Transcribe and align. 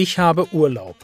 Ich 0.00 0.14
habe 0.20 0.46
Urlaub. 0.52 0.94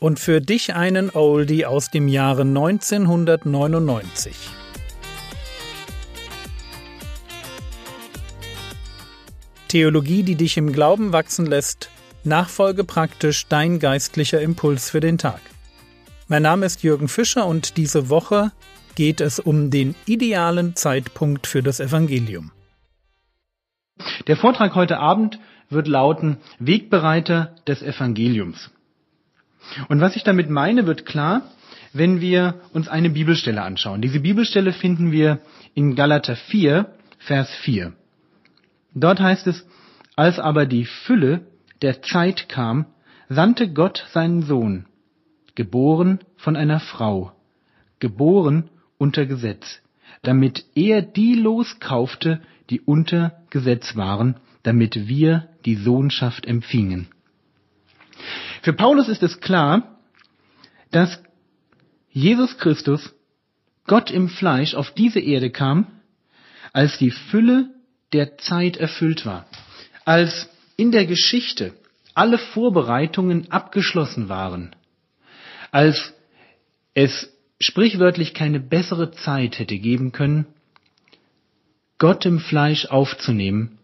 Und 0.00 0.18
für 0.18 0.40
dich 0.40 0.74
einen 0.74 1.10
Oldie 1.10 1.64
aus 1.64 1.92
dem 1.92 2.08
Jahre 2.08 2.40
1999. 2.42 4.34
Theologie, 9.68 10.24
die 10.24 10.34
dich 10.34 10.56
im 10.56 10.72
Glauben 10.72 11.12
wachsen 11.12 11.46
lässt, 11.46 11.88
Nachfolge 12.24 12.82
praktisch 12.82 13.46
dein 13.46 13.78
geistlicher 13.78 14.40
Impuls 14.40 14.90
für 14.90 14.98
den 14.98 15.16
Tag. 15.16 15.40
Mein 16.26 16.42
Name 16.42 16.66
ist 16.66 16.82
Jürgen 16.82 17.06
Fischer 17.06 17.46
und 17.46 17.76
diese 17.76 18.08
Woche 18.10 18.50
geht 18.96 19.20
es 19.20 19.38
um 19.38 19.70
den 19.70 19.94
idealen 20.04 20.74
Zeitpunkt 20.74 21.46
für 21.46 21.62
das 21.62 21.78
Evangelium. 21.78 22.50
Der 24.26 24.36
Vortrag 24.36 24.74
heute 24.74 24.98
Abend 24.98 25.38
wird 25.70 25.88
lauten 25.88 26.38
Wegbereiter 26.58 27.54
des 27.66 27.82
Evangeliums. 27.82 28.70
Und 29.88 30.00
was 30.00 30.16
ich 30.16 30.24
damit 30.24 30.48
meine, 30.50 30.86
wird 30.86 31.04
klar, 31.04 31.42
wenn 31.92 32.20
wir 32.20 32.60
uns 32.72 32.88
eine 32.88 33.10
Bibelstelle 33.10 33.62
anschauen. 33.62 34.02
Diese 34.02 34.20
Bibelstelle 34.20 34.72
finden 34.72 35.12
wir 35.12 35.40
in 35.74 35.94
Galater 35.94 36.36
4, 36.36 36.86
Vers 37.18 37.50
4. 37.62 37.92
Dort 38.94 39.20
heißt 39.20 39.46
es, 39.46 39.66
als 40.16 40.38
aber 40.38 40.66
die 40.66 40.84
Fülle 40.84 41.46
der 41.82 42.02
Zeit 42.02 42.48
kam, 42.48 42.86
sandte 43.28 43.72
Gott 43.72 44.06
seinen 44.12 44.42
Sohn, 44.42 44.86
geboren 45.54 46.20
von 46.36 46.56
einer 46.56 46.80
Frau, 46.80 47.32
geboren 48.00 48.70
unter 48.96 49.26
Gesetz, 49.26 49.80
damit 50.22 50.64
er 50.74 51.02
die 51.02 51.34
loskaufte, 51.34 52.40
die 52.70 52.80
unter 52.80 53.42
Gesetz 53.50 53.96
waren, 53.96 54.36
damit 54.62 55.08
wir 55.08 55.48
die 55.64 55.76
Sohnschaft 55.76 56.46
empfingen. 56.46 57.08
Für 58.62 58.72
Paulus 58.72 59.08
ist 59.08 59.22
es 59.22 59.40
klar, 59.40 59.98
dass 60.90 61.22
Jesus 62.10 62.58
Christus, 62.58 63.14
Gott 63.86 64.10
im 64.10 64.28
Fleisch, 64.28 64.74
auf 64.74 64.90
diese 64.92 65.20
Erde 65.20 65.50
kam, 65.50 65.86
als 66.72 66.98
die 66.98 67.10
Fülle 67.10 67.70
der 68.12 68.38
Zeit 68.38 68.76
erfüllt 68.76 69.24
war, 69.24 69.46
als 70.04 70.48
in 70.76 70.92
der 70.92 71.06
Geschichte 71.06 71.74
alle 72.14 72.38
Vorbereitungen 72.38 73.50
abgeschlossen 73.52 74.28
waren, 74.28 74.74
als 75.70 76.14
es 76.94 77.32
sprichwörtlich 77.60 78.34
keine 78.34 78.60
bessere 78.60 79.12
Zeit 79.12 79.58
hätte 79.58 79.78
geben 79.78 80.12
können, 80.12 80.46
Gott 81.98 82.26
im 82.26 82.40
Fleisch 82.40 82.86
aufzunehmen 82.86 83.77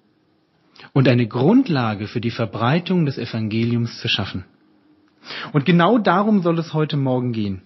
und 0.92 1.08
eine 1.08 1.26
Grundlage 1.26 2.06
für 2.06 2.20
die 2.20 2.30
Verbreitung 2.30 3.06
des 3.06 3.18
Evangeliums 3.18 4.00
zu 4.00 4.08
schaffen. 4.08 4.44
Und 5.52 5.64
genau 5.64 5.98
darum 5.98 6.42
soll 6.42 6.58
es 6.58 6.74
heute 6.74 6.96
Morgen 6.96 7.32
gehen. 7.32 7.62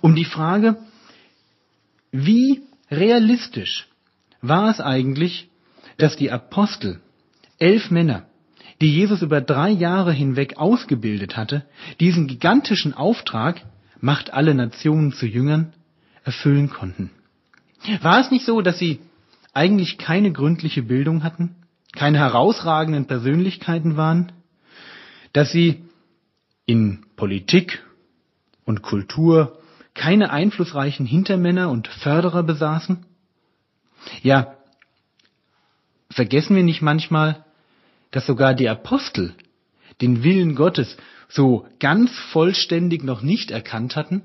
Um 0.00 0.14
die 0.14 0.24
Frage, 0.24 0.76
wie 2.10 2.60
realistisch 2.90 3.88
war 4.42 4.70
es 4.70 4.80
eigentlich, 4.80 5.48
dass 5.96 6.16
die 6.16 6.30
Apostel, 6.30 7.00
elf 7.58 7.90
Männer, 7.90 8.26
die 8.80 8.92
Jesus 8.92 9.22
über 9.22 9.40
drei 9.40 9.70
Jahre 9.70 10.12
hinweg 10.12 10.56
ausgebildet 10.58 11.36
hatte, 11.36 11.64
diesen 12.00 12.26
gigantischen 12.26 12.92
Auftrag, 12.92 13.62
macht 14.00 14.34
alle 14.34 14.54
Nationen 14.54 15.12
zu 15.12 15.26
Jüngern, 15.26 15.72
erfüllen 16.24 16.68
konnten. 16.70 17.10
War 18.00 18.20
es 18.20 18.30
nicht 18.30 18.44
so, 18.44 18.60
dass 18.60 18.78
sie 18.78 19.00
eigentlich 19.54 19.98
keine 19.98 20.32
gründliche 20.32 20.82
Bildung 20.82 21.22
hatten, 21.22 21.54
keine 21.92 22.18
herausragenden 22.18 23.06
Persönlichkeiten 23.06 23.96
waren, 23.96 24.32
dass 25.32 25.52
sie 25.52 25.84
in 26.66 27.04
Politik 27.16 27.82
und 28.64 28.82
Kultur 28.82 29.58
keine 29.94 30.30
einflussreichen 30.30 31.06
Hintermänner 31.06 31.70
und 31.70 31.88
Förderer 31.88 32.42
besaßen? 32.42 33.04
Ja, 34.22 34.56
vergessen 36.10 36.56
wir 36.56 36.62
nicht 36.62 36.82
manchmal, 36.82 37.44
dass 38.10 38.26
sogar 38.26 38.54
die 38.54 38.68
Apostel 38.68 39.34
den 40.00 40.22
Willen 40.22 40.54
Gottes 40.54 40.96
so 41.28 41.66
ganz 41.78 42.10
vollständig 42.32 43.04
noch 43.04 43.22
nicht 43.22 43.50
erkannt 43.50 43.96
hatten? 43.96 44.22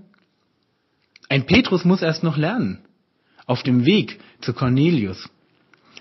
Ein 1.29 1.45
Petrus 1.45 1.83
muss 1.83 2.01
erst 2.01 2.23
noch 2.23 2.37
lernen, 2.37 2.85
auf 3.45 3.63
dem 3.63 3.85
Weg 3.85 4.19
zu 4.41 4.53
Cornelius, 4.53 5.29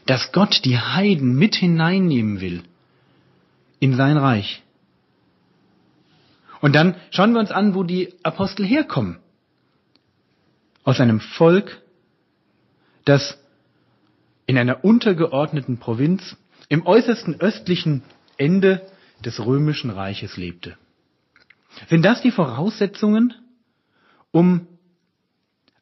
dass 0.06 0.32
Gott 0.32 0.64
die 0.64 0.78
Heiden 0.78 1.34
mit 1.34 1.56
hineinnehmen 1.56 2.40
will 2.40 2.62
in 3.80 3.96
sein 3.96 4.16
Reich. 4.16 4.62
Und 6.60 6.74
dann 6.74 6.96
schauen 7.10 7.32
wir 7.32 7.40
uns 7.40 7.50
an, 7.50 7.74
wo 7.74 7.82
die 7.82 8.14
Apostel 8.22 8.64
herkommen. 8.64 9.18
Aus 10.84 11.00
einem 11.00 11.20
Volk, 11.20 11.82
das 13.04 13.38
in 14.46 14.56
einer 14.56 14.84
untergeordneten 14.84 15.78
Provinz 15.78 16.36
im 16.68 16.86
äußersten 16.86 17.40
östlichen 17.40 18.02
Ende 18.36 18.86
des 19.24 19.44
römischen 19.44 19.90
Reiches 19.90 20.36
lebte. 20.36 20.76
Sind 21.88 22.04
das 22.04 22.22
die 22.22 22.30
Voraussetzungen, 22.30 23.34
um 24.30 24.66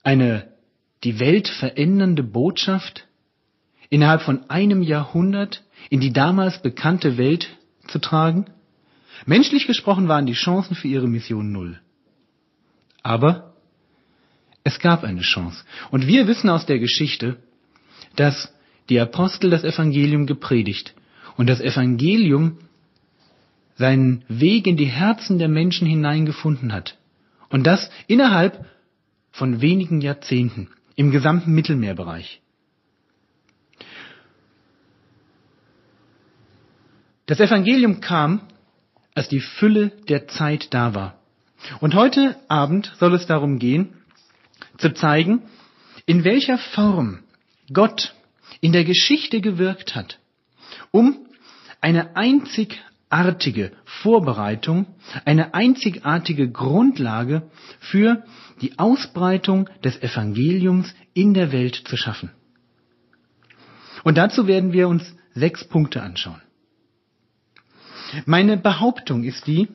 eine 0.02 0.52
die 1.04 1.20
Welt 1.20 1.48
verändernde 1.48 2.22
Botschaft 2.22 3.06
innerhalb 3.94 4.22
von 4.22 4.50
einem 4.50 4.82
Jahrhundert 4.82 5.62
in 5.88 6.00
die 6.00 6.12
damals 6.12 6.60
bekannte 6.60 7.16
Welt 7.16 7.56
zu 7.86 8.00
tragen? 8.00 8.46
Menschlich 9.24 9.68
gesprochen 9.68 10.08
waren 10.08 10.26
die 10.26 10.32
Chancen 10.32 10.74
für 10.74 10.88
ihre 10.88 11.06
Mission 11.06 11.52
null. 11.52 11.78
Aber 13.04 13.54
es 14.64 14.80
gab 14.80 15.04
eine 15.04 15.20
Chance. 15.20 15.64
Und 15.92 16.08
wir 16.08 16.26
wissen 16.26 16.50
aus 16.50 16.66
der 16.66 16.80
Geschichte, 16.80 17.36
dass 18.16 18.52
die 18.88 18.98
Apostel 18.98 19.50
das 19.50 19.62
Evangelium 19.62 20.26
gepredigt 20.26 20.96
und 21.36 21.48
das 21.48 21.60
Evangelium 21.60 22.58
seinen 23.76 24.24
Weg 24.26 24.66
in 24.66 24.76
die 24.76 24.86
Herzen 24.86 25.38
der 25.38 25.48
Menschen 25.48 25.86
hineingefunden 25.86 26.72
hat. 26.72 26.98
Und 27.48 27.64
das 27.64 27.90
innerhalb 28.08 28.66
von 29.30 29.60
wenigen 29.60 30.00
Jahrzehnten 30.00 30.70
im 30.96 31.12
gesamten 31.12 31.52
Mittelmeerbereich. 31.52 32.40
Das 37.26 37.40
Evangelium 37.40 38.00
kam, 38.00 38.42
als 39.14 39.28
die 39.28 39.40
Fülle 39.40 39.90
der 40.08 40.28
Zeit 40.28 40.74
da 40.74 40.94
war. 40.94 41.18
Und 41.80 41.94
heute 41.94 42.36
Abend 42.48 42.92
soll 42.98 43.14
es 43.14 43.26
darum 43.26 43.58
gehen, 43.58 43.94
zu 44.76 44.92
zeigen, 44.92 45.42
in 46.04 46.24
welcher 46.24 46.58
Form 46.58 47.20
Gott 47.72 48.14
in 48.60 48.72
der 48.72 48.84
Geschichte 48.84 49.40
gewirkt 49.40 49.94
hat, 49.94 50.18
um 50.90 51.26
eine 51.80 52.16
einzigartige 52.16 53.72
Vorbereitung, 53.84 54.86
eine 55.24 55.54
einzigartige 55.54 56.50
Grundlage 56.50 57.50
für 57.80 58.24
die 58.60 58.78
Ausbreitung 58.78 59.68
des 59.82 60.02
Evangeliums 60.02 60.94
in 61.14 61.32
der 61.32 61.52
Welt 61.52 61.74
zu 61.74 61.96
schaffen. 61.96 62.30
Und 64.02 64.18
dazu 64.18 64.46
werden 64.46 64.72
wir 64.72 64.88
uns 64.88 65.14
sechs 65.34 65.64
Punkte 65.64 66.02
anschauen. 66.02 66.42
Meine 68.26 68.56
Behauptung 68.56 69.24
ist 69.24 69.46
die, 69.46 69.68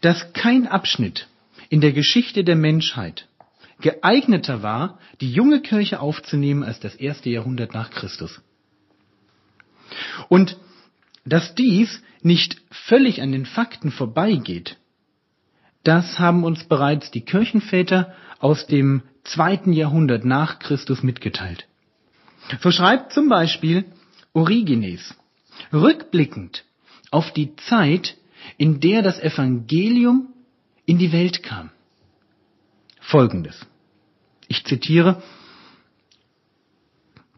dass 0.00 0.32
kein 0.32 0.66
Abschnitt 0.66 1.28
in 1.68 1.80
der 1.80 1.92
Geschichte 1.92 2.44
der 2.44 2.56
Menschheit 2.56 3.28
geeigneter 3.80 4.62
war, 4.62 4.98
die 5.20 5.32
junge 5.32 5.60
Kirche 5.60 6.00
aufzunehmen 6.00 6.62
als 6.62 6.80
das 6.80 6.94
erste 6.94 7.30
Jahrhundert 7.30 7.74
nach 7.74 7.90
Christus. 7.90 8.40
Und 10.28 10.56
dass 11.24 11.54
dies 11.54 12.02
nicht 12.22 12.60
völlig 12.70 13.22
an 13.22 13.32
den 13.32 13.46
Fakten 13.46 13.90
vorbeigeht, 13.90 14.76
das 15.84 16.18
haben 16.18 16.44
uns 16.44 16.64
bereits 16.64 17.10
die 17.10 17.20
Kirchenväter 17.20 18.14
aus 18.40 18.66
dem 18.66 19.02
zweiten 19.24 19.72
Jahrhundert 19.72 20.24
nach 20.24 20.58
Christus 20.58 21.02
mitgeteilt. 21.02 21.66
So 22.60 22.70
schreibt 22.70 23.12
zum 23.12 23.28
Beispiel 23.28 23.84
Origenes, 24.32 25.14
rückblickend 25.72 26.64
auf 27.10 27.32
die 27.32 27.56
Zeit, 27.56 28.16
in 28.56 28.80
der 28.80 29.02
das 29.02 29.18
Evangelium 29.20 30.28
in 30.86 30.98
die 30.98 31.12
Welt 31.12 31.42
kam. 31.42 31.70
Folgendes. 33.00 33.66
Ich 34.48 34.64
zitiere, 34.64 35.22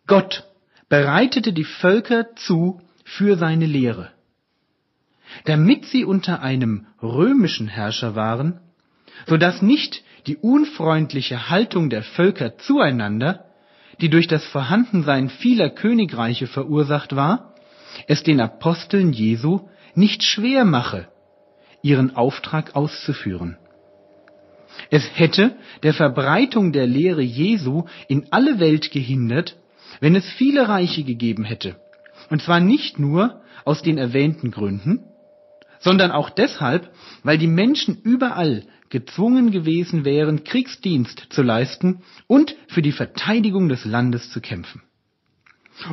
Gott 0.06 0.44
bereitete 0.88 1.52
die 1.52 1.64
Völker 1.64 2.34
zu 2.36 2.80
für 3.04 3.36
seine 3.36 3.66
Lehre, 3.66 4.10
damit 5.44 5.86
sie 5.86 6.04
unter 6.04 6.42
einem 6.42 6.86
römischen 7.02 7.68
Herrscher 7.68 8.14
waren, 8.14 8.60
so 9.26 9.36
dass 9.36 9.62
nicht 9.62 10.02
die 10.26 10.36
unfreundliche 10.36 11.48
Haltung 11.50 11.90
der 11.90 12.02
Völker 12.02 12.58
zueinander, 12.58 13.46
die 14.00 14.10
durch 14.10 14.26
das 14.26 14.44
Vorhandensein 14.44 15.28
vieler 15.28 15.70
Königreiche 15.70 16.46
verursacht 16.46 17.14
war, 17.14 17.54
es 18.06 18.22
den 18.22 18.40
Aposteln 18.40 19.12
Jesu 19.12 19.68
nicht 19.94 20.22
schwer 20.22 20.64
mache, 20.64 21.08
ihren 21.82 22.16
Auftrag 22.16 22.76
auszuführen. 22.76 23.56
Es 24.90 25.08
hätte 25.14 25.56
der 25.82 25.94
Verbreitung 25.94 26.72
der 26.72 26.86
Lehre 26.86 27.22
Jesu 27.22 27.84
in 28.08 28.26
alle 28.30 28.60
Welt 28.60 28.90
gehindert, 28.90 29.56
wenn 30.00 30.14
es 30.14 30.28
viele 30.30 30.68
Reiche 30.68 31.02
gegeben 31.04 31.44
hätte. 31.44 31.76
Und 32.30 32.42
zwar 32.42 32.60
nicht 32.60 32.98
nur 32.98 33.42
aus 33.64 33.82
den 33.82 33.98
erwähnten 33.98 34.50
Gründen, 34.50 35.04
sondern 35.80 36.12
auch 36.12 36.30
deshalb, 36.30 36.90
weil 37.22 37.38
die 37.38 37.46
Menschen 37.46 38.00
überall 38.02 38.64
gezwungen 38.90 39.50
gewesen 39.50 40.04
wären, 40.04 40.44
Kriegsdienst 40.44 41.26
zu 41.30 41.42
leisten 41.42 42.02
und 42.26 42.54
für 42.68 42.82
die 42.82 42.92
Verteidigung 42.92 43.68
des 43.68 43.84
Landes 43.84 44.30
zu 44.30 44.40
kämpfen. 44.40 44.82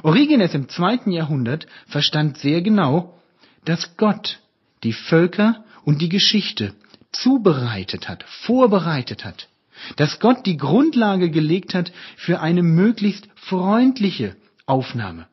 Origenes 0.04 0.54
im 0.54 0.70
zweiten 0.70 1.12
Jahrhundert 1.12 1.68
verstand 1.88 2.38
sehr 2.38 2.62
genau, 2.62 3.18
dass 3.66 3.98
Gott 3.98 4.40
die 4.84 4.94
Völker 4.94 5.64
und 5.84 6.02
die 6.02 6.10
Geschichte 6.10 6.74
zubereitet 7.12 8.10
hat, 8.10 8.24
vorbereitet 8.24 9.26
hat, 9.26 9.50
dass 9.96 10.20
Gott 10.20 10.46
die 10.46 10.58
Grundlage 10.58 11.30
gelegt 11.30 11.74
hat 11.74 11.92
für 12.16 12.42
eine 12.42 12.64
möglichst 12.64 13.28
freundliche 13.36 14.36
Aufnahme. 14.66 15.28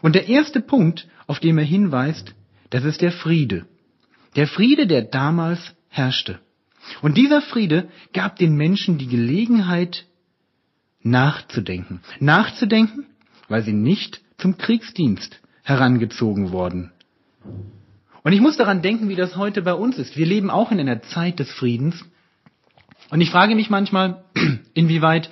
Und 0.00 0.14
der 0.14 0.28
erste 0.28 0.60
Punkt, 0.60 1.08
auf 1.26 1.40
den 1.40 1.58
er 1.58 1.64
hinweist, 1.64 2.34
das 2.70 2.84
ist 2.84 3.00
der 3.00 3.12
Friede. 3.12 3.66
Der 4.36 4.46
Friede, 4.46 4.86
der 4.86 5.02
damals 5.02 5.74
herrschte. 5.88 6.40
Und 7.00 7.16
dieser 7.16 7.42
Friede 7.42 7.88
gab 8.12 8.36
den 8.36 8.56
Menschen 8.56 8.98
die 8.98 9.08
Gelegenheit, 9.08 10.06
nachzudenken. 11.02 12.00
Nachzudenken, 12.20 13.06
weil 13.48 13.62
sie 13.62 13.72
nicht 13.72 14.20
zum 14.38 14.56
Kriegsdienst 14.56 15.40
herangezogen 15.62 16.52
wurden. 16.52 16.92
Und 18.22 18.32
ich 18.32 18.40
muss 18.40 18.56
daran 18.56 18.82
denken, 18.82 19.08
wie 19.08 19.16
das 19.16 19.36
heute 19.36 19.62
bei 19.62 19.74
uns 19.74 19.98
ist. 19.98 20.16
Wir 20.16 20.26
leben 20.26 20.50
auch 20.50 20.70
in 20.70 20.80
einer 20.80 21.02
Zeit 21.02 21.38
des 21.38 21.50
Friedens. 21.50 22.04
Und 23.10 23.20
ich 23.20 23.30
frage 23.30 23.54
mich 23.54 23.70
manchmal, 23.70 24.24
inwieweit 24.74 25.30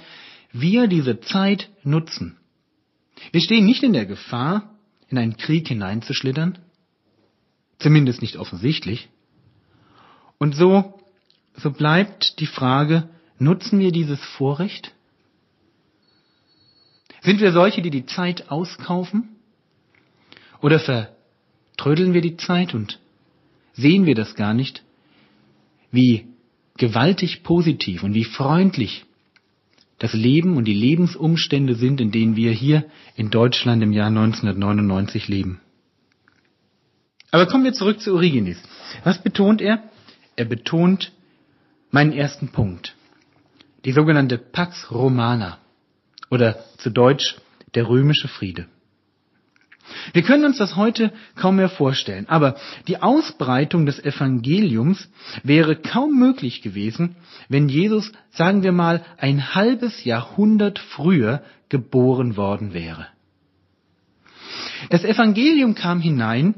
wir 0.53 0.89
diese 0.89 1.21
Zeit 1.21 1.71
nutzen. 1.85 2.37
Wir 3.33 3.41
stehen 3.41 3.65
nicht 3.65 3.83
in 3.83 3.93
der 3.93 4.07
Gefahr, 4.07 4.75
in 5.09 5.19
einen 5.19 5.37
Krieg 5.37 5.69
hineinzuschlittern. 5.69 6.59
Zumindest 7.79 8.23
nicht 8.23 8.37
offensichtlich. 8.37 9.09
Und 10.39 10.55
so 10.55 11.01
so 11.57 11.71
bleibt 11.71 12.41
die 12.41 12.47
Frage, 12.47 13.09
nutzen 13.39 13.79
wir 13.79 13.93
dieses 13.93 14.21
Vorrecht? 14.21 14.95
Sind 17.23 17.41
wir 17.41 17.53
solche, 17.53 17.83
die 17.83 17.91
die 17.91 18.07
Zeit 18.07 18.51
auskaufen? 18.51 19.37
Oder 20.61 20.79
vertrödeln 20.79 22.15
wir 22.15 22.21
die 22.21 22.37
Zeit 22.37 22.75
und 22.75 22.99
sehen 23.73 24.07
wir 24.07 24.15
das 24.15 24.35
gar 24.35 24.55
nicht, 24.55 24.83
wie 25.91 26.27
gewaltig 26.77 27.43
positiv 27.43 28.03
und 28.03 28.15
wie 28.15 28.25
freundlich 28.25 29.05
das 29.99 30.15
Leben 30.15 30.57
und 30.57 30.65
die 30.65 30.75
Lebensumstände 30.75 31.75
sind, 31.75 32.01
in 32.01 32.11
denen 32.11 32.37
wir 32.37 32.53
hier 32.53 32.85
in 33.17 33.31
Deutschland 33.31 33.83
im 33.83 33.93
Jahr 33.93 34.09
1999 34.09 35.29
leben. 35.29 35.61
Aber 37.31 37.47
kommen 37.47 37.65
wir 37.65 37.75
zurück 37.75 38.01
zu 38.01 38.15
Origenes. 38.15 38.61
Was 39.05 39.23
betont 39.23 39.61
er? 39.61 39.85
Er 40.37 40.47
betont 40.47 41.13
meinen 41.91 42.13
ersten 42.13 42.49
Punkt. 42.49 42.97
Die 43.85 43.93
sogenannte 43.93 44.39
Pax 44.39 44.91
Romana 44.91 45.59
oder 46.31 46.65
zu 46.79 46.91
Deutsch 46.91 47.37
der 47.75 47.89
römische 47.89 48.29
Friede. 48.29 48.67
Wir 50.13 50.23
können 50.23 50.45
uns 50.45 50.59
das 50.59 50.77
heute 50.77 51.13
kaum 51.35 51.57
mehr 51.57 51.69
vorstellen, 51.69 52.29
aber 52.29 52.57
die 52.87 53.03
Ausbreitung 53.03 53.87
des 53.87 53.99
Evangeliums 53.99 55.09
wäre 55.43 55.77
kaum 55.77 56.19
möglich 56.19 56.63
gewesen, 56.63 57.17
wenn 57.49 57.69
Jesus, 57.69 58.13
sagen 58.31 58.63
wir 58.63 58.73
mal, 58.73 59.05
ein 59.19 59.55
halbes 59.55 60.05
Jahrhundert 60.05 60.79
früher 60.79 61.43
geboren 61.69 62.37
worden 62.37 62.73
wäre. 62.73 63.09
Das 64.91 65.05
Evangelium 65.05 65.75
kam 65.75 66.01
hinein 66.01 66.55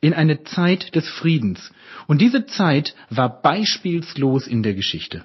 in 0.00 0.14
eine 0.14 0.44
Zeit 0.44 0.94
des 0.94 1.08
Friedens. 1.08 1.72
Und 2.06 2.20
diese 2.20 2.46
Zeit 2.46 2.94
war 3.10 3.42
beispielslos 3.42 4.46
in 4.46 4.62
der 4.62 4.74
Geschichte. 4.74 5.24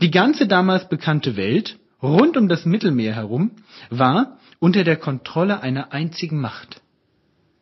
Die 0.00 0.10
ganze 0.10 0.46
damals 0.46 0.88
bekannte 0.88 1.36
Welt 1.36 1.78
rund 2.02 2.36
um 2.36 2.48
das 2.48 2.64
Mittelmeer 2.64 3.14
herum 3.14 3.52
war 3.90 4.38
unter 4.58 4.84
der 4.84 4.96
Kontrolle 4.96 5.60
einer 5.60 5.92
einzigen 5.92 6.40
Macht, 6.40 6.80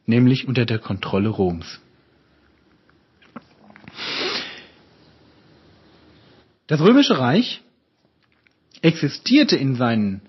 nämlich 0.06 0.48
unter 0.48 0.64
der 0.64 0.78
Kontrolle 0.78 1.28
Roms. 1.28 1.80
Das 6.66 6.80
römische 6.80 7.18
Reich 7.18 7.62
existierte 8.80 9.56
in 9.56 9.76
seinen 9.76 10.22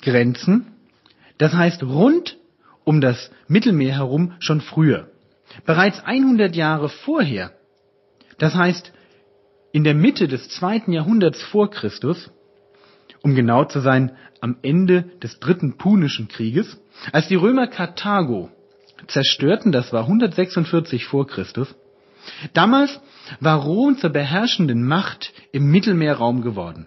Grenzen, 0.00 0.72
das 1.38 1.52
heißt 1.52 1.82
rund 1.82 2.38
um 2.84 3.00
das 3.00 3.30
Mittelmeer 3.46 3.94
herum 3.94 4.34
schon 4.40 4.60
früher. 4.60 5.08
Bereits 5.64 6.02
100 6.04 6.56
Jahre 6.56 6.88
vorher, 6.88 7.52
das 8.38 8.54
heißt 8.54 8.92
in 9.72 9.84
der 9.84 9.94
Mitte 9.94 10.28
des 10.28 10.48
zweiten 10.48 10.92
Jahrhunderts 10.92 11.42
vor 11.42 11.70
Christus, 11.70 12.30
um 13.22 13.34
genau 13.34 13.64
zu 13.64 13.80
sein, 13.80 14.12
am 14.40 14.56
Ende 14.62 15.04
des 15.22 15.38
dritten 15.38 15.76
Punischen 15.78 16.28
Krieges, 16.28 16.78
als 17.12 17.28
die 17.28 17.36
Römer 17.36 17.68
Karthago 17.68 18.50
zerstörten, 19.06 19.72
das 19.72 19.92
war 19.92 20.02
146 20.02 21.04
vor 21.04 21.26
Christus, 21.26 21.74
damals 22.52 23.00
war 23.40 23.62
Rom 23.62 23.96
zur 23.96 24.10
beherrschenden 24.10 24.86
Macht 24.86 25.32
im 25.52 25.70
Mittelmeerraum 25.70 26.42
geworden. 26.42 26.86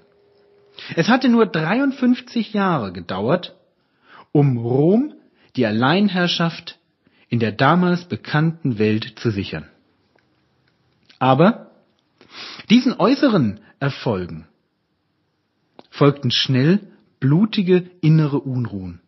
Es 0.95 1.07
hatte 1.07 1.29
nur 1.29 1.45
53 1.45 2.53
Jahre 2.53 2.91
gedauert, 2.91 3.55
um 4.31 4.57
Rom 4.57 5.13
die 5.55 5.65
Alleinherrschaft 5.65 6.77
in 7.29 7.39
der 7.39 7.53
damals 7.53 8.05
bekannten 8.05 8.77
Welt 8.77 9.13
zu 9.17 9.31
sichern. 9.31 9.67
Aber 11.17 11.71
diesen 12.69 12.93
äußeren 12.99 13.61
Erfolgen 13.79 14.47
folgten 15.97 16.31
schnell 16.31 16.79
blutige 17.19 17.89
innere 18.01 18.39
Unruhen. 18.39 19.01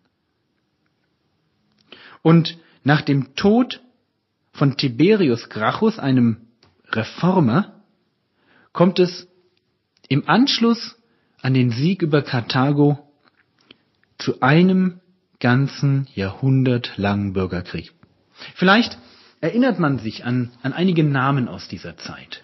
Und 2.22 2.58
nach 2.84 3.02
dem 3.02 3.36
Tod 3.36 3.82
von 4.54 4.78
Tiberius 4.78 5.50
Gracchus, 5.50 6.00
einem 6.00 6.48
Reformer, 6.90 7.82
kommt 8.72 9.00
es 9.00 9.28
im 10.08 10.28
Anschluss 10.28 10.96
an 11.42 11.54
den 11.54 11.72
Sieg 11.72 12.02
über 12.02 12.22
Karthago 12.22 12.98
zu 14.18 14.42
einem 14.42 15.00
ganzen 15.40 16.08
jahrhundertlangen 16.16 17.34
Bürgerkrieg. 17.34 17.94
Vielleicht 18.56 18.98
erinnert 19.42 19.80
man 19.80 20.00
sich 20.00 20.26
an, 20.26 20.52
an 20.64 20.74
einige 20.74 21.04
Namen 21.04 21.48
aus 21.48 21.68
dieser 21.68 21.98
Zeit. 21.98 22.44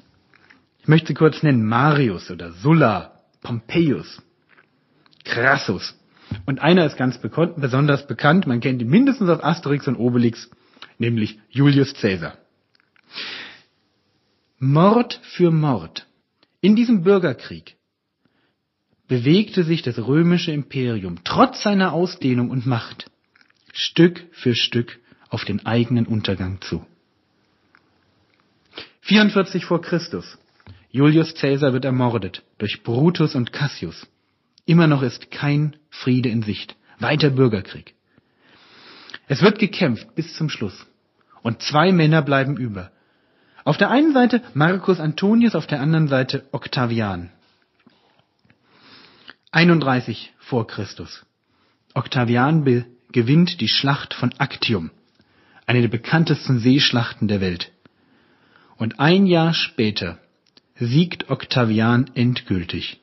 Ich 0.81 0.87
möchte 0.87 1.07
sie 1.07 1.13
kurz 1.13 1.41
nennen. 1.41 1.65
Marius 1.65 2.29
oder 2.29 2.51
Sulla, 2.51 3.21
Pompeius, 3.41 4.21
Crassus. 5.23 5.95
Und 6.45 6.61
einer 6.61 6.85
ist 6.85 6.97
ganz 6.97 7.17
bekannt, 7.19 7.55
besonders 7.57 8.07
bekannt, 8.07 8.47
man 8.47 8.59
kennt 8.59 8.81
ihn 8.81 8.89
mindestens 8.89 9.29
aus 9.29 9.43
Asterix 9.43 9.87
und 9.87 9.97
Obelix, 9.97 10.49
nämlich 10.97 11.39
Julius 11.49 11.93
Caesar. 11.93 12.37
Mord 14.59 15.19
für 15.23 15.51
Mord. 15.51 16.07
In 16.61 16.75
diesem 16.75 17.03
Bürgerkrieg 17.03 17.75
bewegte 19.07 19.63
sich 19.63 19.81
das 19.81 19.97
römische 19.97 20.51
Imperium 20.51 21.19
trotz 21.23 21.61
seiner 21.61 21.93
Ausdehnung 21.93 22.49
und 22.49 22.65
Macht 22.65 23.11
Stück 23.73 24.25
für 24.31 24.55
Stück 24.55 24.99
auf 25.29 25.45
den 25.45 25.65
eigenen 25.65 26.05
Untergang 26.05 26.61
zu. 26.61 26.85
44 29.01 29.65
vor 29.65 29.81
Christus. 29.81 30.37
Julius 30.91 31.33
Caesar 31.33 31.73
wird 31.73 31.85
ermordet 31.85 32.43
durch 32.59 32.83
Brutus 32.83 33.35
und 33.35 33.51
Cassius. 33.51 34.07
Immer 34.65 34.87
noch 34.87 35.01
ist 35.01 35.31
kein 35.31 35.75
Friede 35.89 36.29
in 36.29 36.41
Sicht. 36.41 36.75
Weiter 36.99 37.29
Bürgerkrieg. 37.29 37.95
Es 39.27 39.41
wird 39.41 39.59
gekämpft 39.59 40.15
bis 40.15 40.35
zum 40.35 40.49
Schluss. 40.49 40.85
Und 41.41 41.61
zwei 41.61 41.91
Männer 41.91 42.21
bleiben 42.21 42.57
über. 42.57 42.91
Auf 43.65 43.77
der 43.77 43.89
einen 43.89 44.13
Seite 44.13 44.41
Marcus 44.53 44.99
Antonius, 44.99 45.55
auf 45.55 45.67
der 45.67 45.81
anderen 45.81 46.07
Seite 46.07 46.47
Octavian. 46.51 47.29
31 49.51 50.33
vor 50.39 50.67
Christus. 50.67 51.25
Octavian 51.93 52.85
gewinnt 53.11 53.61
die 53.61 53.67
Schlacht 53.67 54.13
von 54.13 54.33
Actium, 54.39 54.89
eine 55.65 55.81
der 55.81 55.89
bekanntesten 55.89 56.59
Seeschlachten 56.59 57.27
der 57.27 57.39
Welt. 57.39 57.71
Und 58.77 58.99
ein 58.99 59.27
Jahr 59.27 59.53
später 59.53 60.17
siegt 60.75 61.29
Octavian 61.29 62.09
endgültig. 62.15 62.99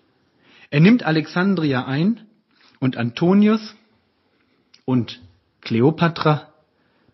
Er 0.71 0.81
nimmt 0.81 1.03
Alexandria 1.03 1.85
ein 1.87 2.21
und 2.79 2.97
Antonius 2.97 3.75
und 4.85 5.21
Kleopatra 5.61 6.49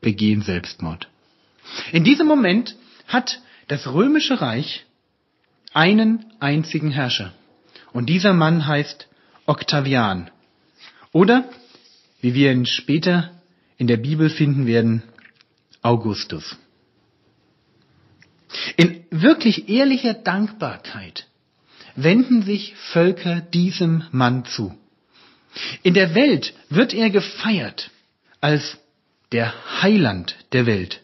begehen 0.00 0.42
Selbstmord. 0.42 1.08
In 1.92 2.04
diesem 2.04 2.26
Moment 2.26 2.76
hat 3.08 3.40
das 3.68 3.86
römische 3.86 4.40
Reich 4.40 4.86
einen 5.72 6.26
einzigen 6.38 6.90
Herrscher. 6.90 7.32
Und 7.92 8.06
dieser 8.06 8.34
Mann 8.34 8.66
heißt 8.66 9.08
Octavian. 9.46 10.30
Oder, 11.12 11.48
wie 12.20 12.34
wir 12.34 12.52
ihn 12.52 12.66
später 12.66 13.30
in 13.78 13.86
der 13.86 13.96
Bibel 13.96 14.30
finden 14.30 14.66
werden, 14.66 15.02
Augustus. 15.82 16.56
In 18.76 19.04
wirklich 19.10 19.68
ehrlicher 19.68 20.14
Dankbarkeit 20.14 21.26
wenden 21.96 22.42
sich 22.42 22.74
Völker 22.76 23.40
diesem 23.40 24.04
Mann 24.12 24.44
zu. 24.44 24.76
In 25.82 25.94
der 25.94 26.14
Welt 26.14 26.54
wird 26.68 26.94
er 26.94 27.10
gefeiert 27.10 27.90
als 28.40 28.78
der 29.32 29.52
Heiland 29.82 30.36
der 30.52 30.66
Welt. 30.66 31.00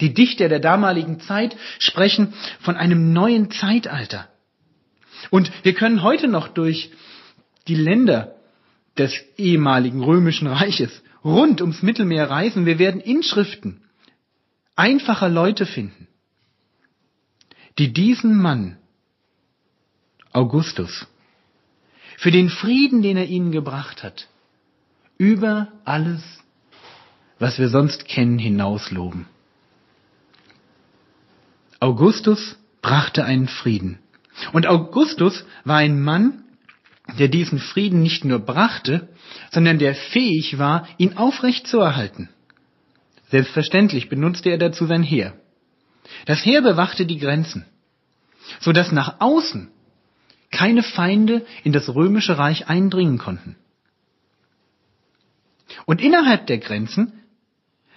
Die 0.00 0.14
Dichter 0.14 0.48
der 0.48 0.60
damaligen 0.60 1.20
Zeit 1.20 1.56
sprechen 1.78 2.32
von 2.60 2.76
einem 2.76 3.12
neuen 3.12 3.50
Zeitalter. 3.50 4.28
Und 5.30 5.50
wir 5.64 5.74
können 5.74 6.02
heute 6.02 6.28
noch 6.28 6.48
durch 6.48 6.90
die 7.66 7.74
Länder 7.74 8.36
des 8.96 9.12
ehemaligen 9.36 10.02
römischen 10.02 10.46
Reiches 10.46 11.02
rund 11.24 11.60
ums 11.60 11.82
Mittelmeer 11.82 12.30
reisen. 12.30 12.66
Wir 12.66 12.78
werden 12.78 13.00
Inschriften 13.00 13.82
einfacher 14.76 15.28
Leute 15.28 15.66
finden, 15.66 16.06
die 17.78 17.92
diesen 17.92 18.40
Mann, 18.40 18.78
Augustus, 20.32 21.06
für 22.16 22.30
den 22.30 22.48
Frieden, 22.48 23.02
den 23.02 23.16
er 23.16 23.26
ihnen 23.26 23.52
gebracht 23.52 24.02
hat, 24.02 24.28
über 25.16 25.68
alles, 25.84 26.22
was 27.38 27.58
wir 27.58 27.68
sonst 27.68 28.06
kennen, 28.06 28.38
hinausloben. 28.38 29.26
Augustus 31.80 32.56
brachte 32.82 33.24
einen 33.24 33.48
Frieden. 33.48 33.98
Und 34.52 34.66
Augustus 34.66 35.44
war 35.64 35.76
ein 35.76 36.00
Mann, 36.00 36.44
der 37.18 37.28
diesen 37.28 37.58
Frieden 37.58 38.02
nicht 38.02 38.24
nur 38.24 38.40
brachte, 38.40 39.08
sondern 39.50 39.78
der 39.78 39.94
fähig 39.94 40.58
war, 40.58 40.86
ihn 40.98 41.16
aufrecht 41.16 41.66
zu 41.66 41.78
erhalten. 41.78 42.28
Selbstverständlich 43.30 44.08
benutzte 44.08 44.50
er 44.50 44.58
dazu 44.58 44.86
sein 44.86 45.02
Heer. 45.02 45.34
Das 46.26 46.44
Heer 46.44 46.62
bewachte 46.62 47.06
die 47.06 47.18
Grenzen, 47.18 47.64
so 48.60 48.72
dass 48.72 48.92
nach 48.92 49.20
außen 49.20 49.70
keine 50.50 50.82
Feinde 50.82 51.46
in 51.64 51.72
das 51.72 51.94
römische 51.94 52.38
Reich 52.38 52.68
eindringen 52.68 53.18
konnten. 53.18 53.56
Und 55.84 56.00
innerhalb 56.00 56.46
der 56.46 56.58
Grenzen 56.58 57.12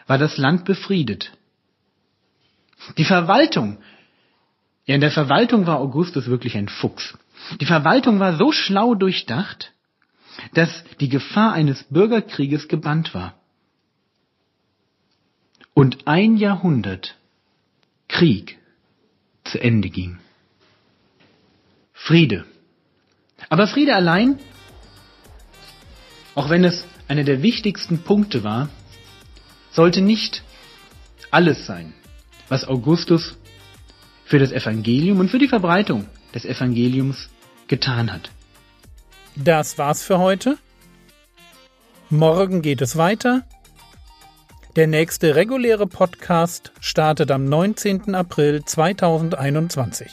war 0.07 0.17
das 0.17 0.37
Land 0.37 0.65
befriedet. 0.65 1.31
Die 2.97 3.05
Verwaltung, 3.05 3.77
ja 4.85 4.95
in 4.95 5.01
der 5.01 5.11
Verwaltung 5.11 5.67
war 5.67 5.79
Augustus 5.79 6.27
wirklich 6.27 6.57
ein 6.57 6.67
Fuchs. 6.67 7.17
Die 7.59 7.65
Verwaltung 7.65 8.19
war 8.19 8.35
so 8.35 8.51
schlau 8.51 8.95
durchdacht, 8.95 9.73
dass 10.53 10.83
die 10.99 11.09
Gefahr 11.09 11.53
eines 11.53 11.83
Bürgerkrieges 11.85 12.67
gebannt 12.67 13.13
war. 13.13 13.35
Und 15.73 16.07
ein 16.07 16.35
Jahrhundert 16.35 17.15
Krieg 18.07 18.57
zu 19.45 19.59
Ende 19.59 19.89
ging. 19.89 20.19
Friede. 22.11 22.43
Aber 23.47 23.67
Friede 23.67 23.95
allein, 23.95 24.37
auch 26.35 26.49
wenn 26.49 26.65
es 26.65 26.83
einer 27.07 27.23
der 27.23 27.41
wichtigsten 27.41 27.99
Punkte 27.99 28.43
war, 28.43 28.67
sollte 29.71 30.01
nicht 30.01 30.43
alles 31.29 31.65
sein, 31.65 31.93
was 32.49 32.65
Augustus 32.65 33.37
für 34.25 34.39
das 34.39 34.51
Evangelium 34.51 35.21
und 35.21 35.29
für 35.29 35.39
die 35.39 35.47
Verbreitung 35.47 36.05
des 36.35 36.43
Evangeliums 36.43 37.29
getan 37.67 38.11
hat. 38.11 38.29
Das 39.37 39.77
war's 39.77 40.03
für 40.03 40.19
heute. 40.19 40.57
Morgen 42.09 42.61
geht 42.61 42.81
es 42.81 42.97
weiter. 42.97 43.47
Der 44.75 44.87
nächste 44.87 45.35
reguläre 45.35 45.87
Podcast 45.87 46.73
startet 46.81 47.31
am 47.31 47.45
19. 47.45 48.15
April 48.15 48.65
2021. 48.65 50.11